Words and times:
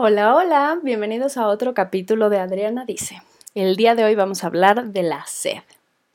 Hola, 0.00 0.36
hola, 0.36 0.78
bienvenidos 0.80 1.36
a 1.36 1.48
otro 1.48 1.74
capítulo 1.74 2.30
de 2.30 2.38
Adriana 2.38 2.84
Dice. 2.84 3.20
El 3.56 3.74
día 3.74 3.96
de 3.96 4.04
hoy 4.04 4.14
vamos 4.14 4.44
a 4.44 4.46
hablar 4.46 4.92
de 4.92 5.02
la 5.02 5.26
sed, 5.26 5.58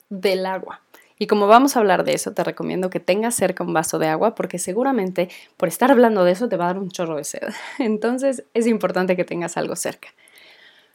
del 0.08 0.46
agua. 0.46 0.80
Y 1.18 1.26
como 1.26 1.48
vamos 1.48 1.76
a 1.76 1.80
hablar 1.80 2.02
de 2.02 2.14
eso, 2.14 2.32
te 2.32 2.42
recomiendo 2.42 2.88
que 2.88 2.98
tengas 2.98 3.34
cerca 3.34 3.62
un 3.62 3.74
vaso 3.74 3.98
de 3.98 4.06
agua 4.06 4.34
porque 4.34 4.58
seguramente 4.58 5.28
por 5.58 5.68
estar 5.68 5.90
hablando 5.90 6.24
de 6.24 6.32
eso 6.32 6.48
te 6.48 6.56
va 6.56 6.64
a 6.64 6.68
dar 6.68 6.78
un 6.78 6.90
chorro 6.90 7.16
de 7.16 7.24
sed. 7.24 7.46
Entonces 7.78 8.44
es 8.54 8.66
importante 8.66 9.16
que 9.16 9.24
tengas 9.26 9.58
algo 9.58 9.76
cerca. 9.76 10.08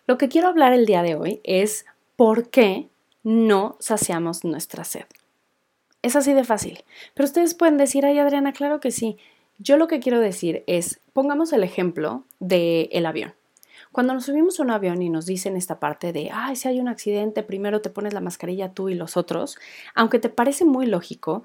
Lo 0.07 0.17
que 0.17 0.27
quiero 0.27 0.47
hablar 0.47 0.73
el 0.73 0.87
día 0.87 1.03
de 1.03 1.13
hoy 1.13 1.41
es 1.43 1.85
por 2.15 2.49
qué 2.49 2.89
no 3.21 3.77
saciamos 3.79 4.43
nuestra 4.45 4.83
sed. 4.83 5.05
Es 6.01 6.15
así 6.15 6.33
de 6.33 6.43
fácil. 6.43 6.83
Pero 7.13 7.25
ustedes 7.25 7.53
pueden 7.53 7.77
decir, 7.77 8.03
ay 8.03 8.17
Adriana, 8.17 8.51
claro 8.51 8.79
que 8.79 8.89
sí. 8.89 9.19
Yo 9.61 9.75
lo 9.75 9.87
que 9.87 9.99
quiero 9.99 10.21
decir 10.21 10.63
es, 10.67 11.01
pongamos 11.11 11.51
el 11.51 11.63
ejemplo 11.65 12.23
del 12.39 12.87
el 12.93 13.05
avión. 13.05 13.33
Cuando 13.91 14.13
nos 14.13 14.25
subimos 14.25 14.59
a 14.59 14.63
un 14.63 14.71
avión 14.71 15.01
y 15.01 15.09
nos 15.09 15.25
dicen 15.25 15.57
esta 15.57 15.81
parte 15.81 16.13
de, 16.13 16.29
ay, 16.31 16.55
si 16.55 16.69
hay 16.69 16.79
un 16.79 16.87
accidente, 16.87 17.43
primero 17.43 17.81
te 17.81 17.89
pones 17.89 18.13
la 18.13 18.21
mascarilla 18.21 18.73
tú 18.73 18.87
y 18.87 18.93
los 18.95 19.17
otros, 19.17 19.57
aunque 19.95 20.19
te 20.19 20.29
parece 20.29 20.63
muy 20.63 20.85
lógico, 20.85 21.43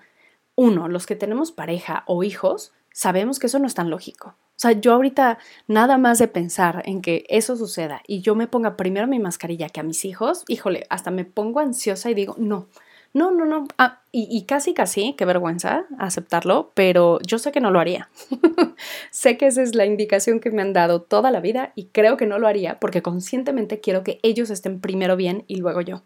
uno, 0.54 0.88
los 0.88 1.06
que 1.06 1.16
tenemos 1.16 1.50
pareja 1.50 2.04
o 2.06 2.23
hijos, 2.23 2.73
sabemos 2.92 3.40
que 3.40 3.48
eso 3.48 3.59
no 3.59 3.66
es 3.66 3.74
tan 3.74 3.90
lógico. 3.90 4.28
O 4.28 4.59
sea, 4.59 4.70
yo 4.70 4.92
ahorita 4.92 5.38
nada 5.66 5.98
más 5.98 6.20
de 6.20 6.28
pensar 6.28 6.82
en 6.87 7.02
que 7.02 7.24
eso 7.28 7.56
suceda 7.56 8.01
y 8.06 8.20
yo 8.20 8.37
me 8.37 8.46
ponga 8.46 8.76
primero 8.76 9.09
mi 9.09 9.18
mascarilla 9.18 9.68
que 9.68 9.80
a 9.80 9.82
mis 9.82 10.04
hijos, 10.04 10.45
híjole, 10.46 10.87
hasta 10.90 11.10
me 11.10 11.24
pongo 11.24 11.59
ansiosa 11.59 12.09
y 12.10 12.15
digo, 12.15 12.37
no, 12.38 12.68
no, 13.14 13.30
no, 13.30 13.45
no. 13.45 13.68
Ah, 13.78 14.00
y, 14.10 14.42
casi, 14.42 14.74
casi, 14.74 15.14
qué 15.14 15.24
vergüenza 15.24 15.86
aceptarlo, 15.98 16.73
pero 16.74 17.20
yo 17.23 17.38
sé 17.38 17.52
que 17.52 17.60
no 17.60 17.70
lo 17.70 17.78
haría. 17.78 18.09
sé 19.12 19.38
que 19.38 19.46
esa 19.46 19.62
es 19.62 19.77
la 19.77 19.87
indicación 19.87 20.40
que 20.40 20.50
me 20.50 20.62
han 20.62 20.73
dado 20.73 21.00
toda 21.00 21.30
la 21.30 21.40
vida 21.40 21.73
y 21.77 21.87
creo 21.87 22.16
que 22.16 22.27
no 22.27 22.40
lo 22.40 22.48
haría 22.48 22.80
porque 22.80 23.02
conscientemente 23.02 23.80
quiero 23.80 24.02
que 24.02 24.18
ellos 24.24 24.50
estén 24.50 24.80
primero 24.80 25.16
bien 25.16 25.45
y 25.46 25.57
luego 25.57 25.80
yo. 25.80 26.02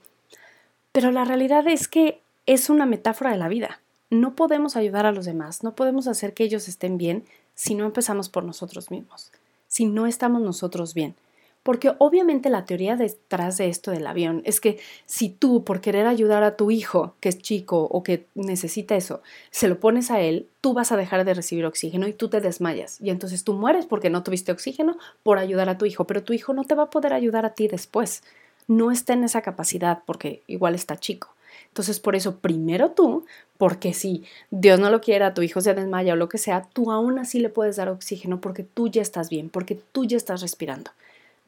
Pero 0.93 1.11
la 1.11 1.25
realidad 1.25 1.67
es 1.67 1.89
que 1.89 2.21
es 2.45 2.69
una 2.69 2.85
metáfora 2.85 3.31
de 3.31 3.39
la 3.39 3.49
vida. 3.49 3.81
No 4.11 4.35
podemos 4.35 4.77
ayudar 4.77 5.07
a 5.07 5.13
los 5.13 5.25
demás, 5.25 5.63
no 5.65 5.75
podemos 5.75 6.09
hacer 6.09 6.35
que 6.35 6.45
ellos 6.45 6.69
estén 6.69 6.99
bien 6.99 7.25
si 7.55 7.75
no 7.75 7.87
empezamos 7.87 8.29
por 8.29 8.45
nosotros 8.45 8.91
mismos, 8.91 9.33
si 9.67 9.87
no 9.87 10.07
estamos 10.07 10.43
nosotros 10.43 10.93
bien. 10.93 11.15
Porque 11.63 11.93
obviamente 11.99 12.49
la 12.49 12.65
teoría 12.65 12.97
detrás 12.97 13.59
de 13.59 13.69
esto 13.69 13.91
del 13.91 14.07
avión 14.07 14.43
es 14.45 14.61
que 14.61 14.79
si 15.07 15.29
tú, 15.29 15.65
por 15.65 15.81
querer 15.81 16.07
ayudar 16.07 16.43
a 16.43 16.57
tu 16.57 16.71
hijo, 16.71 17.15
que 17.21 17.29
es 17.29 17.39
chico 17.39 17.83
o 17.83 18.03
que 18.03 18.27
necesita 18.35 18.97
eso, 18.97 19.23
se 19.51 19.69
lo 19.69 19.79
pones 19.79 20.11
a 20.11 20.21
él, 20.21 20.49
tú 20.61 20.73
vas 20.73 20.93
a 20.93 20.97
dejar 20.97 21.25
de 21.25 21.35
recibir 21.35 21.67
oxígeno 21.67 22.09
y 22.09 22.13
tú 22.13 22.29
te 22.29 22.41
desmayas. 22.41 23.01
Y 23.01 23.11
entonces 23.11 23.45
tú 23.45 23.53
mueres 23.53 23.87
porque 23.87 24.11
no 24.11 24.23
tuviste 24.23 24.53
oxígeno 24.53 24.97
por 25.23 25.39
ayudar 25.39 25.69
a 25.69 25.79
tu 25.79 25.85
hijo, 25.85 26.05
pero 26.07 26.23
tu 26.23 26.33
hijo 26.33 26.55
no 26.55 26.65
te 26.65 26.75
va 26.75 26.85
a 26.85 26.91
poder 26.91 27.13
ayudar 27.13 27.45
a 27.45 27.55
ti 27.55 27.69
después. 27.69 28.23
No 28.67 28.91
está 28.91 29.13
en 29.13 29.25
esa 29.25 29.43
capacidad 29.43 30.01
porque 30.07 30.43
igual 30.47 30.75
está 30.75 30.97
chico. 30.97 31.35
Entonces, 31.69 32.01
por 32.01 32.17
eso, 32.17 32.39
primero 32.39 32.91
tú, 32.93 33.25
porque 33.57 33.93
si 33.93 34.25
Dios 34.51 34.81
no 34.81 34.91
lo 34.91 35.01
quiera, 35.01 35.35
tu 35.35 35.43
hijo 35.43 35.61
se 35.61 35.75
desmaya 35.75 36.15
o 36.15 36.17
lo 36.17 36.29
que 36.29 36.39
sea, 36.39 36.69
tú 36.73 36.91
aún 36.91 37.19
así 37.19 37.41
le 37.41 37.51
puedes 37.51 37.77
dar 37.77 37.89
oxígeno 37.89 38.41
porque 38.41 38.63
tú 38.63 38.89
ya 38.89 39.03
estás 39.03 39.29
bien, 39.31 39.49
porque 39.51 39.79
tú 39.93 40.05
ya 40.05 40.17
estás 40.17 40.41
respirando. 40.41 40.91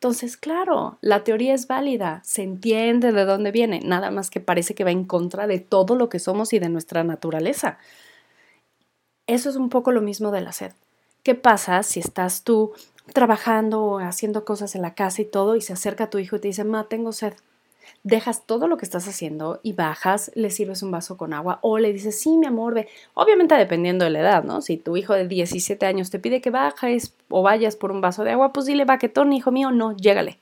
Entonces, 0.00 0.38
claro, 0.38 0.96
la 1.02 1.24
teoría 1.24 1.52
es 1.52 1.66
válida, 1.66 2.22
se 2.24 2.42
entiende 2.42 3.12
de 3.12 3.26
dónde 3.26 3.52
viene, 3.52 3.80
nada 3.84 4.10
más 4.10 4.30
que 4.30 4.40
parece 4.40 4.74
que 4.74 4.82
va 4.82 4.90
en 4.90 5.04
contra 5.04 5.46
de 5.46 5.60
todo 5.60 5.94
lo 5.94 6.08
que 6.08 6.18
somos 6.18 6.54
y 6.54 6.58
de 6.58 6.70
nuestra 6.70 7.04
naturaleza. 7.04 7.76
Eso 9.26 9.50
es 9.50 9.56
un 9.56 9.68
poco 9.68 9.92
lo 9.92 10.00
mismo 10.00 10.30
de 10.30 10.40
la 10.40 10.52
sed. 10.52 10.72
¿Qué 11.22 11.34
pasa 11.34 11.82
si 11.82 12.00
estás 12.00 12.44
tú 12.44 12.72
trabajando 13.12 13.82
o 13.84 13.98
haciendo 13.98 14.46
cosas 14.46 14.74
en 14.74 14.80
la 14.80 14.94
casa 14.94 15.20
y 15.20 15.26
todo 15.26 15.54
y 15.54 15.60
se 15.60 15.74
acerca 15.74 16.08
tu 16.08 16.16
hijo 16.16 16.36
y 16.36 16.40
te 16.40 16.48
dice, 16.48 16.64
ma, 16.64 16.88
tengo 16.88 17.12
sed? 17.12 17.34
Dejas 18.02 18.46
todo 18.46 18.68
lo 18.68 18.76
que 18.76 18.84
estás 18.84 19.06
haciendo 19.08 19.60
y 19.62 19.72
bajas, 19.72 20.30
le 20.34 20.50
sirves 20.50 20.82
un 20.82 20.90
vaso 20.90 21.16
con 21.16 21.32
agua 21.32 21.58
o 21.62 21.78
le 21.78 21.92
dices, 21.92 22.20
sí, 22.20 22.36
mi 22.36 22.46
amor, 22.46 22.74
ve. 22.74 22.88
Obviamente 23.14 23.54
dependiendo 23.54 24.04
de 24.04 24.10
la 24.10 24.20
edad, 24.20 24.44
¿no? 24.44 24.60
Si 24.60 24.76
tu 24.76 24.96
hijo 24.96 25.14
de 25.14 25.28
17 25.28 25.84
años 25.86 26.10
te 26.10 26.18
pide 26.18 26.40
que 26.40 26.50
bajes 26.50 27.14
o 27.28 27.42
vayas 27.42 27.76
por 27.76 27.92
un 27.92 28.00
vaso 28.00 28.24
de 28.24 28.32
agua, 28.32 28.52
pues 28.52 28.66
dile, 28.66 28.84
baquetón, 28.84 29.32
hijo 29.32 29.52
mío, 29.52 29.70
no, 29.70 29.96
llégale. 29.96 30.38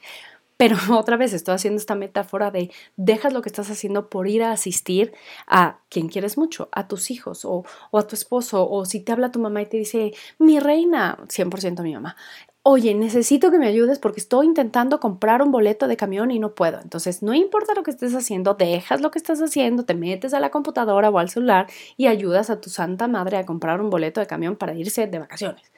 Pero 0.59 0.77
otra 0.99 1.17
vez 1.17 1.33
estoy 1.33 1.55
haciendo 1.55 1.79
esta 1.79 1.95
metáfora 1.95 2.51
de 2.51 2.71
dejas 2.97 3.33
lo 3.33 3.41
que 3.41 3.49
estás 3.49 3.71
haciendo 3.71 4.11
por 4.11 4.29
ir 4.29 4.43
a 4.43 4.53
asistir 4.53 5.15
a 5.47 5.79
quien 5.89 6.09
quieres 6.09 6.37
mucho, 6.37 6.69
a 6.73 6.89
tus 6.89 7.11
hijos 7.11 7.47
o, 7.47 7.65
o, 7.91 7.99
a 7.99 8.07
tu 8.07 8.15
esposo, 8.15 8.69
o 8.69 8.85
si 8.85 9.01
te 9.01 9.13
habla 9.13 9.31
tu 9.31 9.39
mamá 9.39 9.63
y 9.63 9.67
te 9.67 9.79
dice, 9.79 10.13
mi 10.39 10.59
reina, 10.59 11.17
100% 11.29 11.83
mi 11.83 11.95
mamá, 11.95 12.17
oye, 12.63 12.95
necesito 12.95 13.51
que 13.51 13.59
me 13.59 13.67
ayudes 13.67 13.99
porque 13.99 14.21
estoy 14.21 14.47
intentando 14.47 15.01
comprar 15.01 15.43
un 15.43 15.51
boleto 15.51 15.89
de 15.89 15.97
camión 15.97 16.31
y 16.31 16.39
no 16.39 16.55
puedo. 16.55 16.81
Entonces, 16.81 17.23
no 17.23 17.35
importa 17.35 17.75
lo 17.75 17.83
que 17.83 17.91
estés 17.91 18.15
haciendo, 18.15 18.55
dejas 18.55 19.01
lo 19.01 19.11
que 19.11 19.19
estás 19.19 19.41
haciendo, 19.41 19.85
te 19.85 19.95
metes 19.95 20.35
a 20.35 20.41
la 20.41 20.51
computadora 20.51 21.11
o 21.11 21.19
al 21.19 21.31
celular 21.31 21.67
y 21.97 22.07
ayudas 22.09 22.51
a 22.51 22.61
tu 22.61 22.71
santa 22.71 23.09
madre 23.09 23.37
a 23.39 23.47
comprar 23.47 23.81
un 23.81 23.91
boleto 23.91 24.21
de 24.21 24.27
camión 24.27 24.57
para 24.57 24.75
irse 24.75 25.07
de 25.07 25.19
vacaciones. 25.19 25.73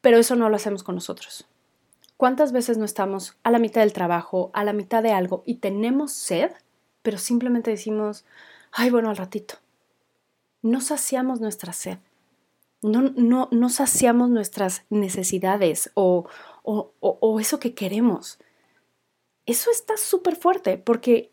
Pero 0.00 0.18
eso 0.18 0.36
no 0.36 0.48
lo 0.48 0.56
hacemos 0.56 0.82
con 0.82 0.94
nosotros. 0.94 1.46
¿Cuántas 2.16 2.50
veces 2.50 2.78
no 2.78 2.84
estamos 2.84 3.36
a 3.44 3.50
la 3.50 3.60
mitad 3.60 3.82
del 3.82 3.92
trabajo, 3.92 4.50
a 4.54 4.64
la 4.64 4.72
mitad 4.72 5.02
de 5.02 5.12
algo 5.12 5.44
y 5.46 5.56
tenemos 5.56 6.12
sed, 6.12 6.50
pero 7.02 7.18
simplemente 7.18 7.70
decimos, 7.70 8.24
ay, 8.72 8.90
bueno, 8.90 9.10
al 9.10 9.16
ratito? 9.16 9.54
No 10.62 10.80
saciamos 10.80 11.40
nuestra 11.40 11.72
sed 11.72 11.98
no, 12.82 13.02
no, 13.16 13.48
no 13.50 13.68
saciamos 13.68 14.30
nuestras 14.30 14.84
necesidades 14.90 15.90
o, 15.94 16.28
o, 16.62 16.92
o, 17.00 17.40
eso 17.40 17.58
que 17.58 17.74
queremos. 17.74 18.38
Eso 19.46 19.70
está 19.70 19.96
súper 19.96 20.36
fuerte 20.36 20.78
porque 20.78 21.32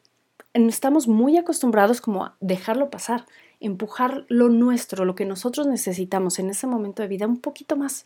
estamos 0.53 1.07
muy 1.07 1.38
acostumbrados 1.38 2.01
como 2.01 2.23
a 2.23 2.38
dejarlo 2.39 2.89
pasar, 2.89 3.25
empujar 3.59 4.25
lo 4.29 4.50
nuestro, 4.50 5.06
lo 5.06 5.16
que 5.16 5.25
nosotros 5.25 5.67
necesitamos 5.67 6.39
en 6.39 6.50
ese 6.50 6.67
momento 6.67 7.01
de 7.01 7.09
vida 7.09 7.28
un 7.28 7.39
poquito 7.39 7.75
más. 7.75 8.06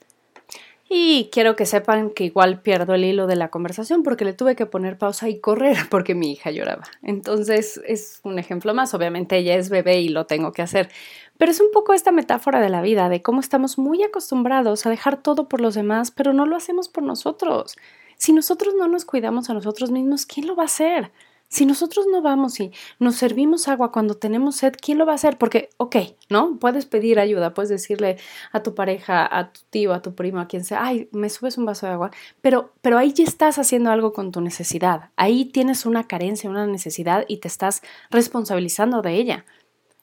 Y 0.92 1.30
quiero 1.32 1.56
que 1.56 1.68
sepan 1.68 2.10
que 2.10 2.24
igual 2.24 2.62
pierdo 2.62 2.96
el 2.96 3.06
hilo 3.06 3.28
de 3.28 3.36
la 3.36 3.50
conversación 3.50 4.02
porque 4.02 4.26
le 4.26 4.34
tuve 4.34 4.56
que 4.56 4.66
poner 4.66 4.98
pausa 4.98 5.30
y 5.30 5.40
correr 5.40 5.78
porque 5.92 6.16
mi 6.16 6.32
hija 6.32 6.50
lloraba. 6.50 6.86
Entonces 7.04 7.80
es 7.86 8.20
un 8.24 8.40
ejemplo 8.40 8.74
más. 8.74 8.96
Obviamente 8.96 9.38
ella 9.38 9.56
es 9.56 9.70
bebé 9.70 10.02
y 10.02 10.10
lo 10.10 10.26
tengo 10.26 10.52
que 10.52 10.64
hacer. 10.64 10.90
Pero 11.38 11.52
es 11.52 11.62
un 11.62 11.72
poco 11.72 11.94
esta 11.94 12.12
metáfora 12.12 12.60
de 12.60 12.70
la 12.70 12.82
vida, 12.82 13.08
de 13.08 13.22
cómo 13.22 13.40
estamos 13.40 13.78
muy 13.78 14.02
acostumbrados 14.02 14.86
a 14.88 14.90
dejar 14.90 15.22
todo 15.22 15.48
por 15.48 15.62
los 15.62 15.76
demás, 15.76 16.10
pero 16.10 16.34
no 16.34 16.48
lo 16.48 16.56
hacemos 16.56 16.90
por 16.90 17.04
nosotros. 17.04 17.78
Si 18.18 18.34
nosotros 18.34 18.74
no 18.78 18.88
nos 18.88 19.06
cuidamos 19.06 19.50
a 19.50 19.54
nosotros 19.54 19.92
mismos, 19.92 20.26
¿quién 20.26 20.48
lo 20.48 20.56
va 20.56 20.64
a 20.64 20.66
hacer? 20.66 21.12
Si 21.50 21.66
nosotros 21.66 22.06
no 22.12 22.22
vamos 22.22 22.60
y 22.60 22.72
nos 23.00 23.16
servimos 23.16 23.68
agua 23.68 23.92
cuando 23.92 24.14
tenemos 24.14 24.58
sed, 24.58 24.74
¿quién 24.80 25.00
lo 25.00 25.08
va 25.08 25.14
a 25.14 25.16
hacer? 25.16 25.40
Porque, 25.40 25.70
ok, 25.78 25.96
¿no? 26.30 26.60
Puedes 26.60 26.86
pedir 26.86 27.20
ayuda, 27.20 27.56
puedes 27.56 27.70
decirle 27.70 28.18
a 28.52 28.62
tu 28.62 28.76
pareja, 28.76 29.28
a 29.36 29.52
tu 29.52 29.62
tío, 29.72 29.94
a 29.94 30.04
tu 30.04 30.14
primo, 30.14 30.40
a 30.40 30.48
quien 30.48 30.64
sea, 30.64 30.86
ay, 30.86 31.10
me 31.12 31.28
subes 31.28 31.58
un 31.58 31.66
vaso 31.66 31.88
de 31.88 31.94
agua, 31.94 32.12
pero, 32.42 32.72
pero 32.82 33.00
ahí 33.00 33.14
ya 33.14 33.24
estás 33.24 33.58
haciendo 33.58 33.90
algo 33.90 34.14
con 34.14 34.32
tu 34.32 34.42
necesidad. 34.42 35.10
Ahí 35.16 35.46
tienes 35.46 35.88
una 35.88 36.06
carencia, 36.06 36.52
una 36.52 36.68
necesidad 36.68 37.26
y 37.28 37.38
te 37.38 37.48
estás 37.48 37.82
responsabilizando 38.12 39.02
de 39.02 39.16
ella. 39.16 39.46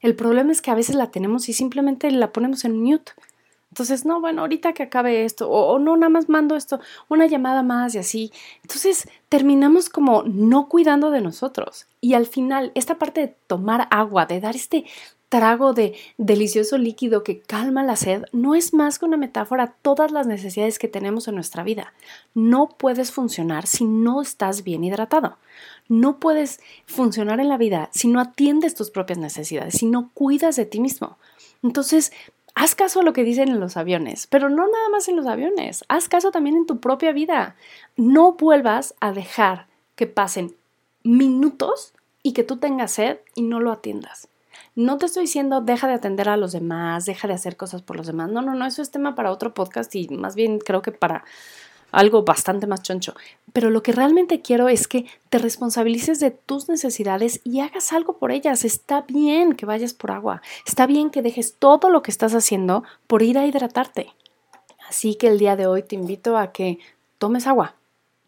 El 0.01 0.17
problema 0.17 0.51
es 0.51 0.61
que 0.61 0.73
a 0.73 0.75
veces 0.75 0.97
la 0.97 1.13
tenemos 1.13 1.49
y 1.49 1.53
simplemente 1.53 2.11
la 2.11 2.33
ponemos 2.33 2.65
en 2.65 2.77
mute. 2.83 3.13
Entonces, 3.77 4.07
no, 4.07 4.23
bueno, 4.23 4.41
ahorita 4.41 4.73
que 4.73 4.85
acabe 4.85 5.27
esto, 5.27 5.51
o, 5.51 5.79
no, 5.79 5.99
nada 5.99 6.09
más 6.09 6.31
mando 6.31 6.57
esto, 6.57 6.81
una 7.11 7.27
llamada 7.27 7.63
más 7.63 7.95
y 7.95 7.99
así. 7.99 8.33
Entonces, 8.63 9.07
terminamos 9.29 9.91
como 9.91 10.23
no 10.23 10.71
cuidando 10.71 11.11
de 11.11 11.21
nosotros. 11.21 11.87
Y 12.01 12.15
al 12.15 12.25
final, 12.25 12.73
esta 12.75 12.99
parte 12.99 13.21
de 13.21 13.37
tomar 13.47 13.87
agua, 13.91 14.25
de 14.25 14.41
dar 14.41 14.57
este 14.57 14.87
trago 15.29 15.75
de 15.75 15.95
delicioso 16.17 16.79
líquido 16.79 17.23
que 17.23 17.41
calma 17.41 17.83
la 17.83 17.97
sed, 17.97 18.23
no 18.33 18.55
es 18.55 18.73
más 18.73 18.99
que 18.99 19.05
una 19.05 19.19
metáfora 19.19 19.65
a 19.65 19.73
todas 19.83 20.11
las 20.11 20.27
necesidades 20.27 20.79
que 20.79 20.89
tenemos 20.89 21.29
en 21.29 21.35
nuestra 21.35 21.63
vida. 21.63 21.93
No 22.33 22.71
puedes 22.79 23.13
funcionar 23.13 23.67
si 23.67 23.85
no 23.85 24.23
estás 24.23 24.65
bien 24.65 24.85
hidratado. 24.85 25.37
No 25.87 26.19
puedes 26.19 26.61
funcionar 26.87 27.41
en 27.41 27.51
la 27.51 27.59
vida 27.59 27.91
si 27.93 28.09
no 28.09 28.21
atiendes 28.21 28.75
tus 28.75 28.91
propias 28.91 29.19
necesidades, 29.19 29.75
si 29.75 29.85
no 29.85 30.13
cuidas 30.15 30.57
de 30.57 30.65
ti 30.65 30.81
mismo. 30.81 31.19
Entonces, 31.63 32.13
haz 32.57 32.75
caso 32.75 33.01
a 33.01 33.03
lo 33.05 33.13
que 33.13 33.23
dicen 33.23 33.51
en 33.51 33.61
los 33.61 33.77
aviones, 33.77 34.27
pero 34.27 34.49
no 34.49 34.67
nada 34.67 34.89
más 34.91 35.07
en 35.09 35.15
los 35.15 35.27
aviones, 35.27 35.85
haz 35.89 36.09
caso 36.09 36.33
también 36.33 36.57
en 36.57 36.67
tu 36.67 36.81
propia 36.81 37.13
vida. 37.13 37.55
No 37.97 38.33
vuelvas 38.33 38.95
a 38.99 39.13
dejar 39.13 39.67
que 39.95 40.07
pasen 40.07 40.57
minutos 41.05 41.93
y 42.23 42.33
que 42.33 42.43
tú 42.43 42.57
tengas 42.57 42.93
sed 42.93 43.19
y 43.35 43.43
no 43.43 43.61
lo 43.61 43.71
atiendas. 43.71 44.29
No 44.75 44.97
te 44.97 45.07
estoy 45.07 45.25
diciendo 45.25 45.61
deja 45.61 45.87
de 45.87 45.95
atender 45.95 46.31
a 46.31 46.39
los 46.39 46.53
demás, 46.53 47.05
deja 47.05 47.29
de 47.29 47.35
hacer 47.35 47.59
cosas 47.59 47.83
por 47.83 47.97
los 47.97 48.07
demás. 48.07 48.31
No, 48.31 48.41
no, 48.41 48.55
no, 48.55 48.67
eso 48.67 48.81
es 48.81 48.91
tema 48.91 49.15
para 49.15 49.33
otro 49.33 49.53
podcast 49.53 49.95
y 49.95 50.09
más 50.09 50.35
bien 50.35 50.59
creo 50.59 50.81
que 50.81 50.93
para 50.93 51.25
algo 51.97 52.25
bastante 52.25 52.67
más 52.67 52.83
choncho. 52.83 53.15
Pero 53.53 53.71
lo 53.71 53.83
que 53.83 53.93
realmente 53.93 54.43
quiero 54.43 54.69
es 54.69 54.87
que 54.87 55.07
te 55.31 55.39
responsabilices 55.39 56.21
de 56.21 56.31
tus 56.31 56.69
necesidades 56.69 57.41
y 57.43 57.61
hagas 57.61 57.93
algo 57.93 58.19
por 58.19 58.33
ellas. 58.33 58.65
Está 58.65 59.01
bien 59.01 59.55
que 59.55 59.65
vayas 59.65 59.95
por 59.95 60.11
agua. 60.11 60.43
Está 60.67 60.87
bien 60.87 61.11
que 61.11 61.23
dejes 61.23 61.55
todo 61.59 61.89
lo 61.89 62.03
que 62.03 62.11
estás 62.11 62.35
haciendo 62.35 62.85
por 63.07 63.23
ir 63.23 63.39
a 63.39 63.47
hidratarte. 63.47 64.13
Así 64.87 65.15
que 65.15 65.29
el 65.29 65.39
día 65.39 65.57
de 65.57 65.67
hoy 65.67 65.83
te 65.83 65.97
invito 65.97 66.37
a 66.37 66.53
que 66.53 66.79
tomes 67.19 67.47
agua 67.47 67.75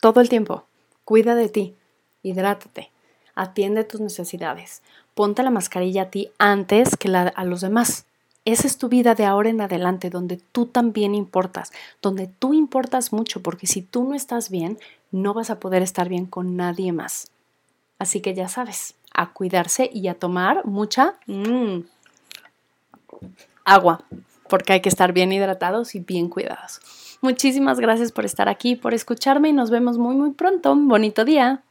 todo 0.00 0.22
el 0.22 0.30
tiempo. 0.30 0.64
Cuida 1.04 1.34
de 1.34 1.50
ti, 1.50 1.74
hidrátate, 2.22 2.90
atiende 3.34 3.84
tus 3.84 4.00
necesidades. 4.00 4.82
Ponte 5.14 5.42
la 5.42 5.50
mascarilla 5.50 6.02
a 6.02 6.10
ti 6.10 6.30
antes 6.38 6.96
que 6.96 7.08
la, 7.08 7.28
a 7.28 7.44
los 7.44 7.60
demás. 7.60 8.06
Esa 8.48 8.66
es 8.66 8.78
tu 8.78 8.88
vida 8.88 9.14
de 9.14 9.26
ahora 9.26 9.50
en 9.50 9.60
adelante, 9.60 10.08
donde 10.08 10.38
tú 10.38 10.64
también 10.64 11.14
importas, 11.14 11.70
donde 12.00 12.28
tú 12.28 12.54
importas 12.54 13.12
mucho, 13.12 13.42
porque 13.42 13.66
si 13.66 13.82
tú 13.82 14.04
no 14.04 14.14
estás 14.14 14.48
bien, 14.48 14.78
no 15.10 15.34
vas 15.34 15.50
a 15.50 15.60
poder 15.60 15.82
estar 15.82 16.08
bien 16.08 16.24
con 16.24 16.56
nadie 16.56 16.92
más. 16.92 17.30
Así 17.98 18.22
que 18.22 18.32
ya 18.32 18.48
sabes, 18.48 18.94
a 19.12 19.34
cuidarse 19.34 19.90
y 19.92 20.08
a 20.08 20.14
tomar 20.14 20.64
mucha 20.64 21.18
mm, 21.26 21.80
agua, 23.66 24.02
porque 24.48 24.72
hay 24.72 24.80
que 24.80 24.88
estar 24.88 25.12
bien 25.12 25.30
hidratados 25.30 25.94
y 25.94 26.00
bien 26.00 26.30
cuidados. 26.30 26.80
Muchísimas 27.20 27.78
gracias 27.80 28.12
por 28.12 28.24
estar 28.24 28.48
aquí, 28.48 28.76
por 28.76 28.94
escucharme 28.94 29.50
y 29.50 29.52
nos 29.52 29.68
vemos 29.68 29.98
muy 29.98 30.14
muy 30.14 30.30
pronto. 30.30 30.72
Un 30.72 30.88
bonito 30.88 31.26
día. 31.26 31.62